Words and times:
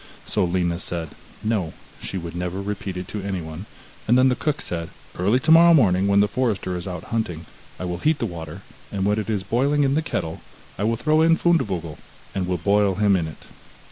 So 0.25 0.43
Lina 0.45 0.79
said, 0.79 1.09
no, 1.43 1.73
she 2.01 2.17
would 2.17 2.35
never 2.35 2.59
repeat 2.59 2.97
it 2.97 3.07
to 3.09 3.21
anyone, 3.21 3.67
and 4.07 4.17
then 4.17 4.29
the 4.29 4.35
cook 4.35 4.59
said: 4.59 4.89
'Early 5.15 5.39
tomorrow 5.39 5.75
morning, 5.75 6.07
when 6.07 6.21
the 6.21 6.27
forester 6.27 6.75
is 6.75 6.87
out 6.87 7.03
hunting, 7.13 7.45
I 7.79 7.85
will 7.85 7.99
heat 7.99 8.17
the 8.17 8.25
water, 8.25 8.63
and 8.91 9.05
when 9.05 9.19
it 9.19 9.29
is 9.29 9.43
boiling 9.43 9.83
in 9.83 9.93
the 9.93 10.01
kettle, 10.01 10.41
I 10.75 10.85
will 10.85 10.97
throw 10.97 11.21
in 11.21 11.37
Fundevogel, 11.37 11.99
and 12.33 12.47
will 12.47 12.57
boil 12.57 12.95
him 12.95 13.15
in 13.15 13.27
it. 13.27 13.43